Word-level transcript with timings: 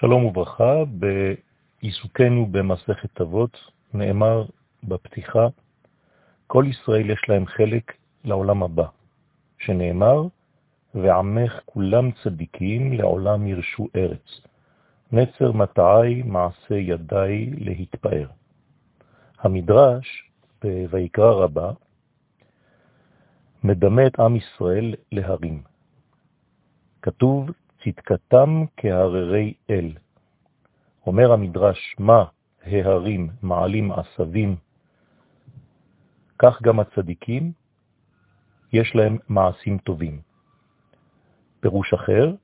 שלום 0.00 0.24
וברכה, 0.24 0.74
בעיסוקנו 1.82 2.46
במסכת 2.46 3.20
אבות 3.20 3.58
נאמר 3.94 4.44
בפתיחה, 4.84 5.46
כל 6.46 6.64
ישראל 6.70 7.10
יש 7.10 7.28
להם 7.28 7.46
חלק 7.46 7.92
לעולם 8.24 8.62
הבא, 8.62 8.86
שנאמר, 9.58 10.22
ועמך 10.94 11.60
כולם 11.64 12.10
צדיקים 12.22 12.92
לעולם 12.92 13.46
ירשו 13.46 13.88
ארץ, 13.96 14.40
נצר 15.12 15.52
מטעי 15.52 16.22
מעשה 16.22 16.74
ידי 16.74 17.50
להתפאר. 17.58 18.26
המדרש 19.38 20.30
בויקרא 20.90 21.32
רבה 21.32 21.72
מדמה 23.64 24.06
את 24.06 24.20
עם 24.20 24.36
ישראל 24.36 24.94
להרים. 25.12 25.62
כתוב 27.02 27.50
צדקתם 27.84 28.64
כהררי 28.76 29.54
אל. 29.70 29.92
אומר 31.06 31.32
המדרש, 31.32 31.96
מה 31.98 32.24
ההרים 32.62 33.28
מעלים 33.42 33.92
עשבים, 33.92 34.56
כך 36.38 36.62
גם 36.62 36.80
הצדיקים, 36.80 37.52
יש 38.72 38.94
להם 38.94 39.18
מעשים 39.28 39.78
טובים. 39.78 40.20
פירוש 41.60 41.92
אחר, 41.92 42.34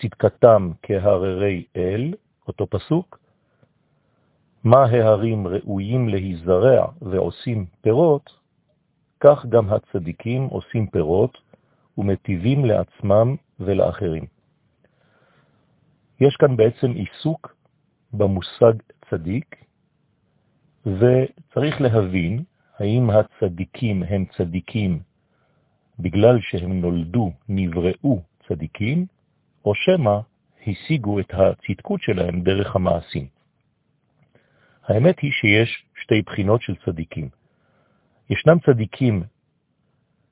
צדקתם 0.00 0.70
כהררי 0.82 1.64
אל, 1.76 2.14
אותו 2.48 2.66
פסוק, 2.66 3.18
מה 4.64 4.84
ההרים 4.84 5.46
ראויים 5.46 6.08
להיזרע 6.08 6.86
ועושים 7.02 7.66
פירות, 7.80 8.30
כך 9.20 9.46
גם 9.46 9.68
הצדיקים 9.72 10.42
עושים 10.42 10.86
פירות 10.86 11.38
ומטיבים 11.98 12.64
לעצמם 12.64 13.36
ולאחרים. 13.60 14.39
יש 16.20 16.36
כאן 16.36 16.56
בעצם 16.56 16.90
עיסוק 16.90 17.56
במושג 18.12 18.72
צדיק, 19.10 19.56
וצריך 20.86 21.80
להבין 21.80 22.44
האם 22.78 23.10
הצדיקים 23.10 24.02
הם 24.02 24.24
צדיקים 24.36 25.00
בגלל 25.98 26.38
שהם 26.40 26.80
נולדו, 26.80 27.32
נבראו 27.48 28.22
צדיקים, 28.48 29.06
או 29.64 29.74
שמה 29.74 30.20
השיגו 30.66 31.20
את 31.20 31.32
הצדקות 31.34 32.02
שלהם 32.02 32.42
דרך 32.42 32.76
המעשים. 32.76 33.26
האמת 34.84 35.18
היא 35.18 35.32
שיש 35.32 35.84
שתי 36.02 36.22
בחינות 36.22 36.62
של 36.62 36.74
צדיקים. 36.86 37.28
ישנם 38.30 38.58
צדיקים 38.66 39.22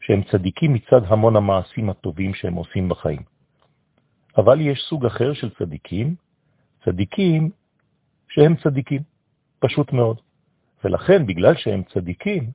שהם 0.00 0.22
צדיקים 0.22 0.74
מצד 0.74 1.00
המון 1.04 1.36
המעשים 1.36 1.90
הטובים 1.90 2.34
שהם 2.34 2.54
עושים 2.54 2.88
בחיים. 2.88 3.35
אבל 4.36 4.60
יש 4.60 4.78
סוג 4.88 5.06
אחר 5.06 5.32
של 5.34 5.50
צדיקים, 5.58 6.14
צדיקים 6.84 7.50
שהם 8.28 8.56
צדיקים, 8.56 9.02
פשוט 9.58 9.92
מאוד. 9.92 10.20
ולכן, 10.84 11.26
בגלל 11.26 11.54
שהם 11.56 11.82
צדיקים, 11.82 12.50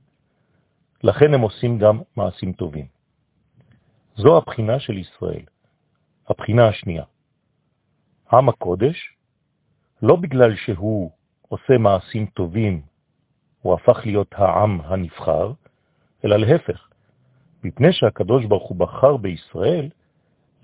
לכן 1.02 1.34
הם 1.34 1.40
עושים 1.40 1.78
גם 1.78 2.00
מעשים 2.16 2.52
טובים. 2.52 2.86
זו 4.16 4.36
הבחינה 4.36 4.80
של 4.80 4.98
ישראל, 4.98 5.44
הבחינה 6.28 6.68
השנייה. 6.68 7.04
עם 8.32 8.48
הקודש, 8.48 9.16
לא 10.02 10.16
בגלל 10.16 10.56
שהוא 10.56 11.10
עושה 11.48 11.78
מעשים 11.78 12.26
טובים, 12.26 12.82
הוא 13.62 13.74
הפך 13.74 14.06
להיות 14.06 14.34
העם 14.34 14.80
הנבחר, 14.80 15.52
אלא 16.24 16.36
להפך, 16.36 16.88
מפני 17.64 17.92
שהקדוש 17.92 18.44
ברוך 18.44 18.68
הוא 18.68 18.76
בחר 18.76 19.16
בישראל, 19.16 19.88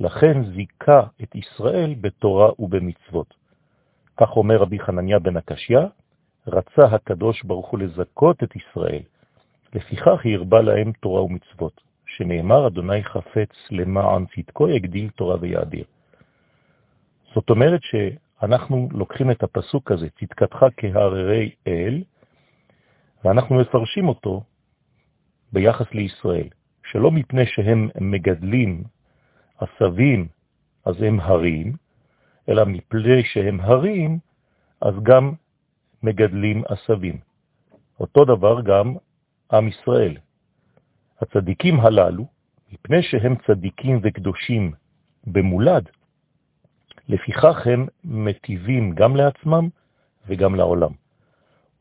לכן 0.00 0.44
זיקה 0.54 1.02
את 1.22 1.34
ישראל 1.34 1.94
בתורה 2.00 2.50
ובמצוות. 2.58 3.34
כך 4.16 4.36
אומר 4.36 4.56
רבי 4.56 4.78
חנניה 4.78 5.18
בן 5.18 5.36
הקשיא, 5.36 5.78
רצה 6.46 6.84
הקדוש 6.84 7.42
ברוך 7.42 7.68
הוא 7.68 7.80
לזכות 7.80 8.42
את 8.42 8.56
ישראל, 8.56 9.02
לפיכך 9.74 10.20
הרבה 10.34 10.60
להם 10.60 10.92
תורה 10.92 11.22
ומצוות, 11.22 11.80
שנאמר 12.06 12.66
אדוני 12.66 13.04
חפץ 13.04 13.50
למען 13.70 14.24
צדקו 14.26 14.68
יגדיל 14.68 15.10
תורה 15.10 15.36
ויאדיר. 15.40 15.84
זאת 17.34 17.50
אומרת 17.50 17.80
שאנחנו 17.82 18.88
לוקחים 18.92 19.30
את 19.30 19.42
הפסוק 19.42 19.92
הזה, 19.92 20.08
צדקתך 20.20 20.66
כהררי 20.76 21.50
אל, 21.66 22.02
ואנחנו 23.24 23.60
מפרשים 23.60 24.08
אותו 24.08 24.42
ביחס 25.52 25.86
לישראל, 25.92 26.48
שלא 26.84 27.10
מפני 27.10 27.46
שהם 27.46 27.88
מגדלים 28.00 28.84
עשבים, 29.58 30.28
אז 30.84 31.02
הם 31.02 31.20
הרים, 31.20 31.72
אלא 32.48 32.64
מפני 32.64 33.24
שהם 33.24 33.60
הרים, 33.60 34.18
אז 34.80 34.94
גם 35.02 35.32
מגדלים 36.02 36.62
עשבים. 36.68 37.18
אותו 38.00 38.24
דבר 38.24 38.60
גם 38.60 38.94
עם 39.52 39.68
ישראל. 39.68 40.16
הצדיקים 41.20 41.80
הללו, 41.80 42.26
מפני 42.72 43.02
שהם 43.02 43.34
צדיקים 43.46 44.00
וקדושים 44.02 44.72
במולד, 45.26 45.88
לפיכך 47.08 47.66
הם 47.66 47.86
מטיבים 48.04 48.94
גם 48.94 49.16
לעצמם 49.16 49.68
וגם 50.26 50.54
לעולם. 50.54 50.90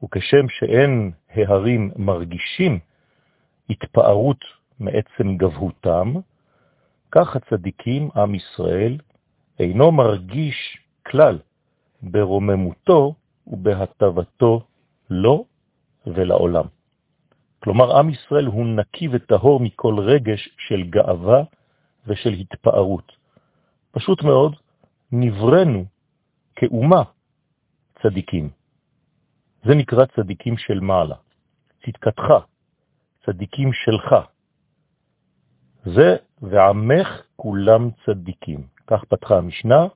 וכשם 0.04 0.50
שאין 0.50 1.12
ההרים 1.30 1.92
מרגישים 1.96 2.80
התפארות 3.70 4.46
מעצם 4.80 5.38
גבהותם, 5.38 6.14
כך 7.12 7.36
הצדיקים, 7.36 8.10
עם 8.16 8.36
ישראל, 8.36 8.98
אינו 9.60 9.92
מרגיש 9.92 10.78
כלל 11.08 11.40
ברוממותו 12.02 13.16
ובהטבתו 13.48 14.62
לו 15.10 15.46
ולעולם. 16.08 16.66
כלומר, 17.60 17.98
עם 17.98 18.10
ישראל 18.10 18.46
הוא 18.46 18.66
נקי 18.66 19.08
וטהור 19.12 19.60
מכל 19.60 19.96
רגש 20.00 20.50
של 20.68 20.84
גאווה 20.90 21.44
ושל 22.08 22.34
התפארות. 22.34 23.12
פשוט 23.92 24.24
מאוד, 24.24 24.56
נברנו 25.12 25.86
כאומה 26.56 27.04
צדיקים. 28.02 28.50
זה 29.66 29.76
נקרא 29.76 30.06
צדיקים 30.06 30.58
של 30.58 30.80
מעלה. 30.80 31.16
צדקתך, 31.86 32.34
צדיקים 33.26 33.74
שלך. 33.74 34.16
זה 35.86 36.16
ועמך 36.42 37.22
כולם 37.36 37.90
צדיקים. 38.06 38.64
כך 38.88 39.04
פתחה 39.04 39.38
המשנה, 39.38 39.88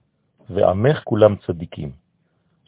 ועמך 0.49 1.01
כולם 1.03 1.35
צדיקים. 1.35 1.91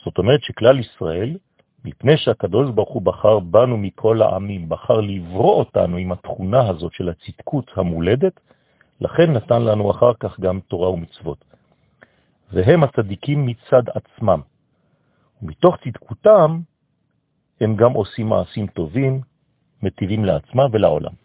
זאת 0.06 0.18
אומרת 0.18 0.42
שכלל 0.44 0.80
ישראל, 0.80 1.38
מפני 1.86 2.18
שהקדוש 2.18 2.72
ברוך 2.72 2.90
הוא 2.90 3.02
בחר 3.02 3.40
בנו 3.40 3.78
מכל 3.78 4.22
העמים, 4.22 4.70
בחר 4.70 5.02
לברוא 5.02 5.54
אותנו 5.54 5.98
עם 5.98 6.12
התכונה 6.12 6.70
הזאת 6.70 6.94
של 6.94 7.10
הצדקות 7.10 7.72
המולדת, 7.76 8.40
לכן 9.02 9.32
נתן 9.32 9.62
לנו 9.62 9.92
אחר 9.92 10.14
כך 10.20 10.40
גם 10.40 10.60
תורה 10.60 10.90
ומצוות. 10.90 11.46
והם 12.54 12.84
הצדיקים 12.84 13.46
מצד 13.46 13.84
עצמם. 13.94 14.42
ומתוך 15.42 15.78
צדקותם 15.84 16.60
הם 17.62 17.76
גם 17.76 17.92
עושים 17.94 18.28
מעשים 18.30 18.68
טובים, 18.68 19.22
מטיבים 19.84 20.26
לעצמם 20.26 20.68
ולעולם. 20.72 21.23